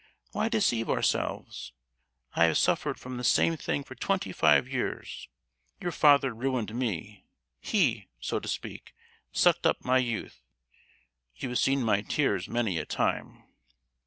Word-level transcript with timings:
Why 0.31 0.49
deceive 0.49 0.89
ourselves? 0.89 1.73
I 2.33 2.45
have 2.45 2.57
suffered 2.57 2.99
from 2.99 3.17
the 3.17 3.23
same 3.23 3.55
thing 3.55 3.83
for 3.83 3.93
twenty 3.93 4.31
five 4.33 4.67
years; 4.67 5.29
your 5.79 5.91
father 5.91 6.33
ruined 6.33 6.73
me—he, 6.73 8.07
so 8.19 8.39
to 8.39 8.47
speak, 8.47 8.95
sucked 9.31 9.67
up 9.67 9.85
my 9.85 9.99
youth! 9.99 10.41
You 11.35 11.49
have 11.49 11.59
seen 11.59 11.83
my 11.83 12.01
tears 12.01 12.47
many 12.49 12.79
a 12.79 12.85
time! 12.87 13.43